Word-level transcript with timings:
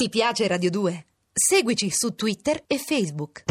Ti 0.00 0.10
piace 0.10 0.46
Radio 0.46 0.70
2? 0.70 1.06
Seguici 1.32 1.90
su 1.90 2.14
Twitter 2.14 2.62
e 2.68 2.78
Facebook. 2.78 3.42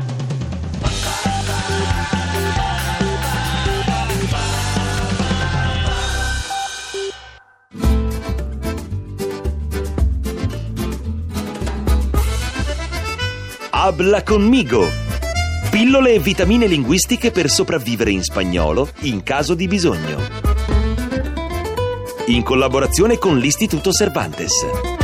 Habla 13.72 14.24
conmigo. 14.24 14.88
Pillole 15.70 16.14
e 16.14 16.20
vitamine 16.20 16.68
linguistiche 16.68 17.32
per 17.32 17.50
sopravvivere 17.50 18.12
in 18.12 18.24
spagnolo 18.24 18.88
in 19.02 19.22
caso 19.22 19.54
di 19.54 19.68
bisogno. 19.68 20.22
In 22.28 22.42
collaborazione 22.42 23.18
con 23.18 23.38
l'Istituto 23.38 23.92
Cervantes. 23.92 24.97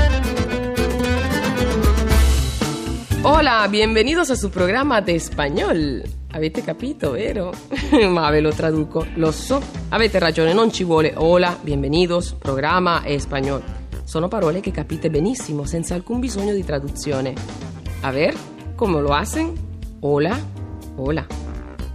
Hola, 3.25 3.65
bienvenidos 3.69 4.29
a 4.31 4.35
su 4.35 4.49
programa 4.49 4.99
de 4.99 5.15
español. 5.15 6.03
Avete 6.33 6.61
capito, 6.61 7.13
vero? 7.13 7.51
Ma 8.09 8.29
ve 8.29 8.41
lo 8.41 8.51
traduco, 8.51 9.05
lo 9.15 9.31
so. 9.31 9.61
Avete 9.91 10.19
ragione, 10.19 10.53
non 10.53 10.73
ci 10.73 10.83
vuole 10.83 11.13
hola, 11.15 11.57
bienvenidos, 11.61 12.33
programma 12.33 13.01
e 13.03 13.13
español. 13.13 13.63
Sono 14.03 14.27
parole 14.27 14.59
che 14.59 14.71
capite 14.71 15.09
benissimo, 15.09 15.63
senza 15.63 15.95
alcun 15.95 16.19
bisogno 16.19 16.53
di 16.53 16.65
traduzione. 16.65 17.33
A 18.01 18.11
ver, 18.11 18.35
come 18.75 18.99
lo 18.99 19.13
hacen? 19.13 19.53
Hola, 20.01 20.37
hola. 20.97 21.25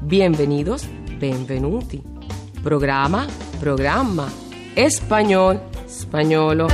Bienvenidos, 0.01 0.89
benvenuti. 1.19 2.03
Programma, 2.63 3.27
programma. 3.61 4.33
Español, 4.73 5.61
spagnolo. 5.85 6.69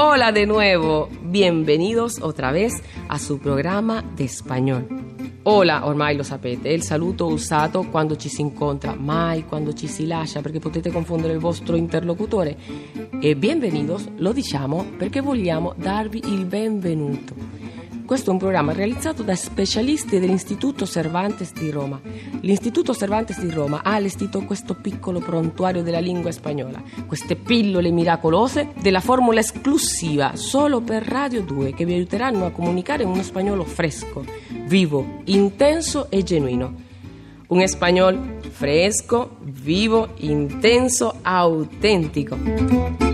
Hola 0.00 0.30
de 0.30 0.46
nuevo, 0.46 1.08
bienvenidos 1.22 2.20
otra 2.22 2.52
vez 2.52 2.72
a 3.08 3.18
su 3.18 3.40
programa 3.40 4.04
de 4.14 4.26
español. 4.26 4.86
Hola, 5.42 5.84
ormai 5.86 6.14
lo 6.14 6.22
sapete, 6.22 6.68
è 6.68 6.72
il 6.72 6.84
saluto 6.84 7.26
usato 7.26 7.82
quando 7.82 8.14
ci 8.14 8.28
si 8.28 8.40
incontra, 8.42 8.94
mai 8.94 9.44
quando 9.44 9.74
ci 9.74 9.88
si 9.88 10.06
lascia 10.06 10.40
perché 10.40 10.60
potete 10.60 10.92
confondere 10.92 11.32
il 11.32 11.40
vostro 11.40 11.74
interlocutore. 11.74 12.56
E 13.20 13.34
bienvenidos 13.34 14.06
lo 14.18 14.30
diciamo 14.30 14.86
perché 14.96 15.20
vogliamo 15.20 15.74
darvi 15.76 16.22
il 16.26 16.44
benvenuto. 16.44 17.57
Questo 18.08 18.30
è 18.30 18.32
un 18.32 18.38
programma 18.38 18.72
realizzato 18.72 19.22
da 19.22 19.34
specialisti 19.34 20.18
dell'Istituto 20.18 20.86
Cervantes 20.86 21.52
di 21.52 21.70
Roma. 21.70 22.00
L'Istituto 22.40 22.94
Cervantes 22.94 23.38
di 23.38 23.50
Roma 23.50 23.82
ha 23.84 23.92
allestito 23.92 24.40
questo 24.44 24.72
piccolo 24.72 25.20
prontuario 25.20 25.82
della 25.82 25.98
lingua 25.98 26.32
spagnola, 26.32 26.82
queste 27.06 27.36
pillole 27.36 27.90
miracolose 27.90 28.70
della 28.80 29.00
formula 29.00 29.40
esclusiva 29.40 30.36
solo 30.36 30.80
per 30.80 31.02
Radio 31.02 31.42
2 31.42 31.74
che 31.74 31.84
vi 31.84 31.92
aiuteranno 31.92 32.46
a 32.46 32.50
comunicare 32.50 33.04
uno 33.04 33.22
spagnolo 33.22 33.64
fresco, 33.64 34.24
vivo, 34.64 35.20
intenso 35.24 36.10
e 36.10 36.22
genuino. 36.22 36.74
Un 37.48 37.60
español 37.60 38.38
fresco, 38.40 39.36
vivo, 39.42 40.14
intenso, 40.16 41.18
autentico. 41.20 43.07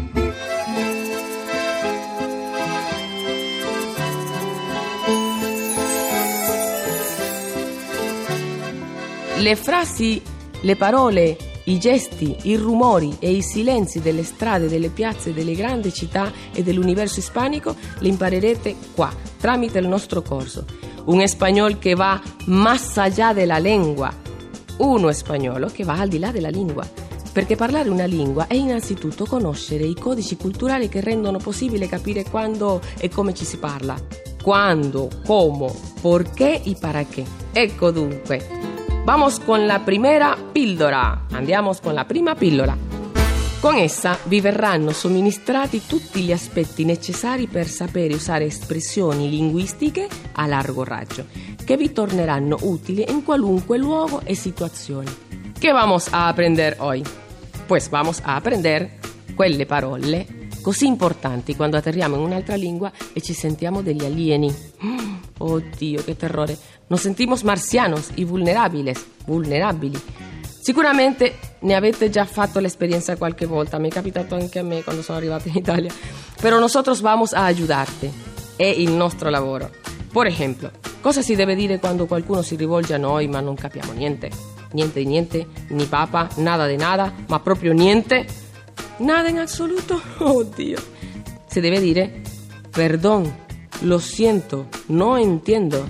Le 9.36 9.56
frasi, 9.56 10.22
le 10.60 10.76
parole, 10.76 11.36
i 11.64 11.78
gesti, 11.78 12.36
i 12.42 12.56
rumori 12.56 13.16
e 13.18 13.32
i 13.32 13.42
silenzi 13.42 14.00
delle 14.00 14.22
strade, 14.22 14.68
delle 14.68 14.90
piazze, 14.90 15.34
delle 15.34 15.54
grandi 15.54 15.92
città 15.92 16.32
e 16.52 16.62
dell'universo 16.62 17.18
ispanico 17.18 17.74
le 17.98 18.08
imparerete 18.08 18.76
qua, 18.94 19.12
tramite 19.38 19.80
il 19.80 19.88
nostro 19.88 20.22
corso. 20.22 20.64
Un 21.06 21.20
espagnol 21.20 21.78
che 21.78 21.94
va 21.94 22.20
más 22.46 22.96
allá 22.96 23.34
de 23.34 23.44
la 23.44 23.58
lengua, 23.58 24.14
uno 24.78 25.12
spagnolo 25.12 25.66
che 25.66 25.84
va 25.84 25.98
al 25.98 26.08
di 26.08 26.18
là 26.18 26.30
della 26.30 26.48
lingua. 26.48 26.88
Perché 27.32 27.56
parlare 27.56 27.88
una 27.88 28.04
lingua 28.04 28.46
è 28.46 28.54
innanzitutto 28.54 29.26
conoscere 29.26 29.84
i 29.84 29.94
codici 29.94 30.36
culturali 30.36 30.88
che 30.88 31.00
rendono 31.00 31.38
possibile 31.38 31.88
capire 31.88 32.22
quando 32.22 32.80
e 32.98 33.08
come 33.08 33.34
ci 33.34 33.44
si 33.44 33.58
parla. 33.58 33.96
Quando, 34.40 35.10
come, 35.26 35.72
perché 36.00 36.62
e 36.62 36.76
para 36.78 37.04
qué. 37.04 37.24
Ecco 37.52 37.90
dunque, 37.90 38.73
Vamos 39.04 39.38
con 39.38 39.66
la 39.66 39.80
primera 39.80 40.34
pildora. 40.50 41.26
Andiamo 41.32 41.74
con 41.74 41.92
la 41.92 42.06
prima 42.06 42.34
pillola. 42.34 42.74
Con 43.60 43.76
essa 43.76 44.16
vi 44.24 44.40
verranno 44.40 44.92
somministrati 44.92 45.82
tutti 45.86 46.22
gli 46.22 46.32
aspetti 46.32 46.86
necessari 46.86 47.46
per 47.46 47.66
sapere 47.66 48.14
usare 48.14 48.46
espressioni 48.46 49.28
linguistiche 49.28 50.08
a 50.32 50.46
largo 50.46 50.84
raggio, 50.84 51.26
che 51.66 51.76
vi 51.76 51.92
torneranno 51.92 52.56
utili 52.62 53.04
in 53.10 53.22
qualunque 53.24 53.76
luogo 53.76 54.22
e 54.24 54.34
situazione. 54.34 55.14
¿Qué 55.60 55.70
vamos 55.70 56.08
a 56.10 56.28
aprender 56.28 56.76
hoy? 56.78 57.02
Pues 57.66 57.90
vamos 57.90 58.20
a 58.22 58.36
aprender 58.36 59.00
quelle 59.34 59.66
parole 59.66 60.48
così 60.62 60.86
importanti 60.86 61.54
quando 61.54 61.76
atterriamo 61.76 62.16
in 62.16 62.22
un'altra 62.22 62.54
lingua 62.54 62.90
e 63.12 63.20
ci 63.20 63.34
sentiamo 63.34 63.82
degli 63.82 64.02
alieni. 64.02 64.93
Oddio, 65.44 66.02
che 66.02 66.16
terrore! 66.16 66.56
Nos 66.88 67.02
sentimos 67.02 67.44
marcianos 67.44 68.12
y 68.14 68.24
vulnerables, 68.24 69.04
vulnerabili. 69.26 70.00
Sicuramente 70.58 71.38
ne 71.60 71.74
avete 71.74 72.08
già 72.08 72.24
fatto 72.24 72.60
l'esperienza 72.60 73.18
qualche 73.18 73.44
volta, 73.44 73.78
mi 73.78 73.88
è 73.88 73.92
capitato 73.92 74.34
anche 74.34 74.58
a 74.58 74.62
me 74.62 74.82
quando 74.82 75.02
sono 75.02 75.18
arrivata 75.18 75.48
in 75.50 75.56
Italia. 75.56 75.92
Pero 76.40 76.58
nosotros 76.58 77.02
vamos 77.02 77.34
a 77.34 77.44
ayudarte. 77.44 78.10
È 78.56 78.64
il 78.64 78.90
nostro 78.92 79.28
lavoro. 79.28 79.70
Por 80.10 80.26
ejemplo, 80.26 80.70
cosa 81.02 81.20
si 81.20 81.34
deve 81.34 81.54
dire 81.54 81.78
quando 81.78 82.06
qualcuno 82.06 82.40
si 82.40 82.56
rivolge 82.56 82.94
a 82.94 82.98
noi 82.98 83.28
ma 83.28 83.40
non 83.40 83.54
capiamo 83.54 83.92
niente? 83.92 84.30
Niente 84.72 85.00
di 85.00 85.06
niente, 85.06 85.46
ni 85.68 85.84
papa, 85.84 86.28
nada 86.36 86.66
de 86.66 86.76
nada, 86.76 87.12
ma 87.28 87.38
proprio 87.40 87.72
niente? 87.74 88.26
Nada 88.98 89.28
in 89.28 89.40
assoluto? 89.40 90.00
Oddio. 90.18 90.78
Si 91.46 91.60
deve 91.60 91.80
dire, 91.80 92.22
perdón, 92.70 93.43
lo 93.80 93.98
siento, 93.98 94.68
no 94.86 95.16
entiendo. 95.16 95.88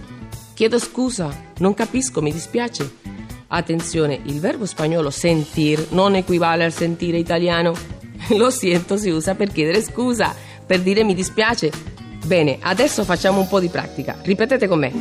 Chiedo 0.54 0.78
scusa, 0.78 1.30
non 1.58 1.74
capisco, 1.74 2.22
mi 2.22 2.32
dispiace. 2.32 3.02
Attenzione, 3.48 4.20
il 4.24 4.40
verbo 4.40 4.66
spagnolo 4.66 5.10
sentir 5.10 5.88
non 5.90 6.14
equivale 6.14 6.64
al 6.64 6.72
sentire 6.72 7.18
italiano. 7.18 7.72
Lo 8.36 8.50
sento 8.50 8.96
si 8.96 9.10
usa 9.10 9.34
per 9.34 9.52
chiedere 9.52 9.82
scusa, 9.82 10.34
per 10.66 10.80
dire 10.80 11.04
mi 11.04 11.14
dispiace. 11.14 11.70
Bene, 12.24 12.58
adesso 12.60 13.04
facciamo 13.04 13.40
un 13.40 13.48
po' 13.48 13.60
di 13.60 13.68
pratica. 13.68 14.16
Ripetete 14.22 14.66
con 14.66 14.78
me. 14.78 14.92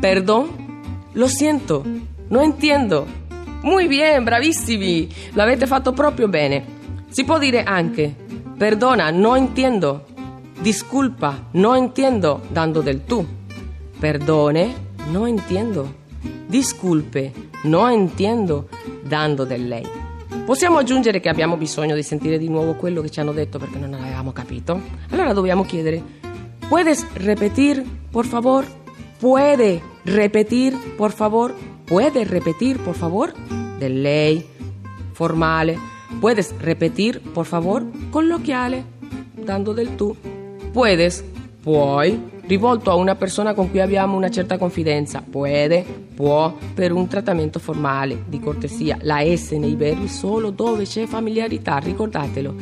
Perdón, 0.00 0.64
lo 1.12 1.28
siento, 1.28 1.84
no 2.28 2.42
entiendo. 2.42 3.06
Muy 3.62 3.86
bien, 3.86 4.24
bravissimi, 4.24 5.08
l'avete 5.32 5.66
fatto 5.66 5.92
proprio 5.92 6.28
bene. 6.28 6.64
Si 7.08 7.24
può 7.24 7.38
dire 7.38 7.62
anche, 7.62 8.14
perdona, 8.56 9.10
no 9.10 9.36
entiendo. 9.36 10.06
Disculpa, 10.60 11.48
no 11.52 11.74
entiendo, 11.74 12.42
dando 12.48 12.80
del 12.80 13.04
tu. 13.04 13.26
Perdone, 13.98 14.74
no 15.10 15.26
entiendo. 15.26 16.02
Disculpe, 16.46 17.32
no 17.64 17.88
entiendo, 17.88 18.68
dando 19.02 19.44
del 19.44 19.68
lei. 19.68 19.86
Possiamo 20.46 20.78
aggiungere 20.78 21.20
che 21.20 21.28
abbiamo 21.28 21.56
bisogno 21.56 21.94
di 21.94 22.02
sentire 22.02 22.38
di 22.38 22.48
nuovo 22.48 22.74
quello 22.74 23.00
che 23.00 23.10
ci 23.10 23.20
hanno 23.20 23.32
detto 23.32 23.58
perché 23.58 23.78
non 23.78 23.94
avevamo 23.94 24.32
capito? 24.32 24.80
Allora 25.10 25.32
dobbiamo 25.32 25.64
chiedere, 25.64 26.02
¿puedes 26.68 27.06
repetir, 27.14 27.82
por 28.10 28.26
favor? 28.26 28.64
¿Puede 29.18 29.82
repetir, 30.04 30.76
por 30.96 31.12
favor? 31.12 31.54
¿Puede 31.86 32.24
repetir, 32.24 32.78
por 32.78 32.94
favor? 32.94 33.32
Del 33.78 34.02
lei, 34.02 34.46
formale. 35.12 35.78
¿Puedes 36.20 36.54
repetir, 36.58 37.20
por 37.20 37.46
favor? 37.46 37.84
Colloquiale, 38.10 38.84
dando 39.34 39.72
del 39.72 39.96
tu. 39.96 40.14
¿Puedes? 40.74 41.24
Puoi? 41.62 42.32
rivolto 42.46 42.90
a 42.90 42.94
una 42.94 43.14
persona 43.14 43.54
con 43.54 43.70
cui 43.70 43.80
abbiamo 43.80 44.16
una 44.16 44.30
certa 44.30 44.58
confidenza. 44.58 45.22
Puede, 45.28 45.84
può, 46.14 46.56
per 46.74 46.92
un 46.92 47.06
trattamento 47.08 47.58
formale, 47.58 48.24
di 48.26 48.40
cortesia. 48.40 48.98
La 49.02 49.22
S 49.24 49.52
nei 49.52 49.74
verbi 49.74 50.08
solo 50.08 50.50
dove 50.50 50.84
c'è 50.84 51.06
familiarità, 51.06 51.78
ricordatelo. 51.78 52.54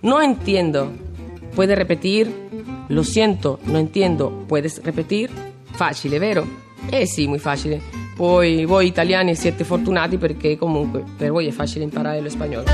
No 0.00 0.20
entiendo. 0.20 0.92
Puede 1.54 1.74
repetir? 1.74 2.32
Lo 2.88 3.02
siento, 3.02 3.58
no 3.64 3.78
entiendo. 3.78 4.44
Puedes 4.46 4.82
repetir? 4.82 5.30
Facile, 5.70 6.18
vero? 6.18 6.46
Eh 6.90 7.06
sì, 7.06 7.26
muy 7.26 7.38
facile. 7.38 7.80
Poi 8.16 8.64
voi 8.64 8.86
italiani 8.86 9.34
siete 9.34 9.64
fortunati 9.64 10.18
perché 10.18 10.56
comunque 10.56 11.02
per 11.16 11.30
voi 11.30 11.46
è 11.46 11.50
facile 11.50 11.84
imparare 11.84 12.20
lo 12.20 12.28
spagnolo. 12.28 12.64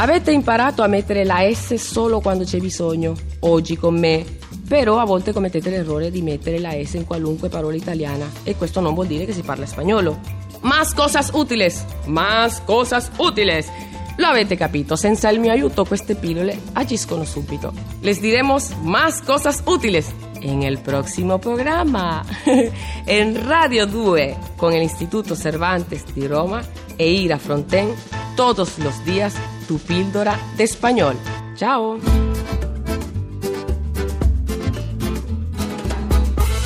Avete 0.00 0.30
imparato 0.30 0.80
a 0.80 0.86
mettere 0.86 1.24
la 1.24 1.46
S 1.52 1.74
solo 1.74 2.20
quando 2.20 2.44
c'è 2.44 2.56
bisogno, 2.56 3.14
oggi 3.40 3.76
con 3.76 3.98
me, 3.98 4.24
però 4.66 4.98
a 4.98 5.04
volte 5.04 5.30
commettete 5.30 5.68
l'errore 5.68 6.10
di 6.10 6.22
mettere 6.22 6.58
la 6.58 6.70
S 6.72 6.94
in 6.94 7.04
qualunque 7.04 7.50
parola 7.50 7.76
italiana 7.76 8.26
e 8.42 8.56
questo 8.56 8.80
non 8.80 8.94
vuol 8.94 9.08
dire 9.08 9.26
che 9.26 9.34
si 9.34 9.42
parla 9.42 9.66
spagnolo. 9.66 10.18
más 10.62 10.94
cosas 10.94 11.32
útiles, 11.34 11.84
más 12.06 12.62
cosas 12.62 13.10
útiles. 13.18 13.68
Lo 14.16 14.26
avete 14.26 14.56
capito, 14.56 14.96
senza 14.96 15.28
il 15.28 15.38
mio 15.38 15.52
aiuto 15.52 15.84
queste 15.84 16.14
pillole 16.14 16.58
agiscono 16.72 17.24
subito. 17.24 17.70
Les 18.00 18.22
diremos 18.22 18.70
más 18.80 19.20
cosas 19.20 19.62
útiles 19.66 20.06
en 20.40 20.62
el 20.62 20.78
próximo 20.78 21.38
programa, 21.38 22.24
en 23.04 23.46
Radio 23.46 23.84
2, 23.86 24.56
con 24.56 24.72
el 24.72 24.80
Instituto 24.80 25.34
Cervantes 25.34 26.06
di 26.14 26.26
Roma 26.26 26.62
e 26.96 27.10
Ira 27.10 27.36
Fronten, 27.36 27.94
todos 28.34 28.78
los 28.78 29.04
días 29.04 29.34
tu 29.70 29.78
píldora 29.78 30.36
de 30.56 30.64
español. 30.64 31.16
Ciao! 31.54 32.00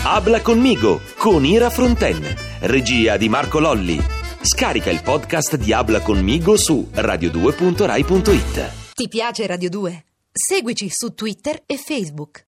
Habla 0.06 0.42
conmigo 0.42 1.02
con 1.18 1.44
Ira 1.44 1.68
Fronten, 1.68 2.22
regia 2.60 3.18
di 3.18 3.28
Marco 3.28 3.60
Lolli. 3.60 4.00
Scarica 4.40 4.90
il 4.90 5.02
podcast 5.02 5.56
di 5.56 5.74
Habla 5.74 6.00
conmigo 6.00 6.56
su 6.56 6.88
radio2.rai.it. 6.94 8.72
Ti 8.94 9.08
piace 9.08 9.46
Radio 9.46 9.68
2? 9.68 10.04
Seguici 10.32 10.88
su 10.88 11.12
Twitter 11.12 11.62
e 11.66 11.76
Facebook. 11.76 12.42